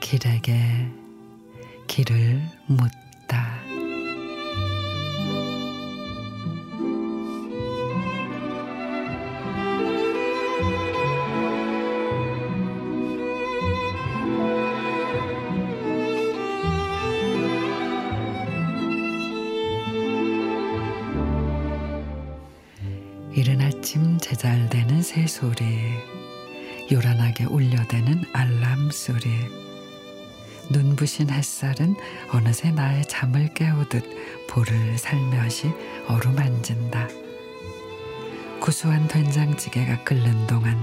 [0.00, 0.88] 길에게
[1.88, 3.05] 길을 묻다.
[23.36, 25.66] 이른 아침 제잘되는 새소리,
[26.90, 29.28] 요란하게 울려대는 알람 소리,
[30.70, 31.96] 눈부신 햇살은
[32.32, 35.70] 어느새 나의 잠을 깨우듯 볼을 살며시
[36.08, 37.08] 어루만진다.
[38.58, 40.82] 구수한 된장찌개가 끓는 동안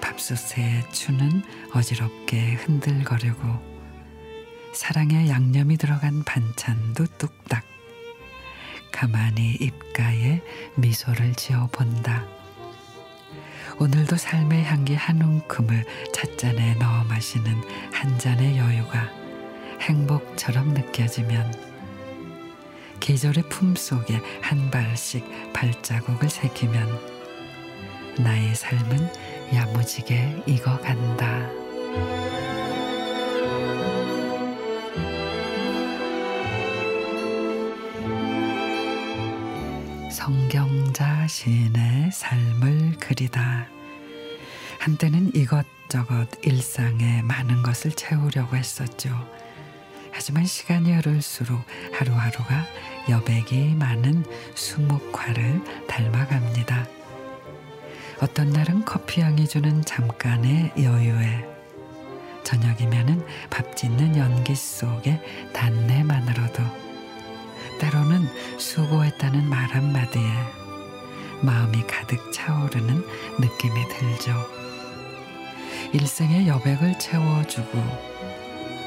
[0.00, 3.40] 밥솥에 추는 어지럽게 흔들거리고
[4.74, 7.71] 사랑의 양념이 들어간 반찬도 뚝딱
[9.02, 10.40] 가만히 입가에
[10.76, 12.24] 미소를 지어 본다.
[13.80, 17.52] 오늘도 삶의 향기 한 움큼을 찻잔에 넣어 마시는
[17.92, 19.10] 한 잔의 여유가
[19.80, 21.52] 행복처럼 느껴지면
[23.00, 26.86] 계절의 품 속에 한 발씩 발자국을 새기면
[28.20, 29.12] 나의 삶은
[29.52, 31.41] 야무지게 익어간다.
[40.22, 43.66] 성경자 시인의 삶을 그리다.
[44.78, 49.10] 한때는 이것저것 일상에 많은 것을 채우려고 했었죠.
[50.12, 51.60] 하지만 시간이 흐를수록
[51.92, 52.64] 하루하루가
[53.10, 56.86] 여백이 많은 수묵화를 닮아갑니다.
[58.20, 61.44] 어떤 날은 커피향이 주는 잠깐의 여유에
[62.44, 66.91] 저녁이면은 밥 짓는 연기 속의 단내만으로도
[67.82, 70.30] 때로는 수고했다는 말 한마디에
[71.40, 73.04] 마음이 가득 차오르는
[73.40, 74.32] 느낌이 들죠.
[75.92, 77.82] 일생의 여백을 채워주고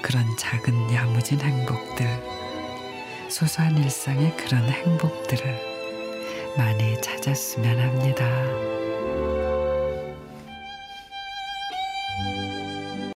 [0.00, 2.06] 그런 작은 야무진 행복들,
[3.28, 5.60] 소소한 일상의 그런 행복들을
[6.56, 8.24] 많이 찾았으면 합니다.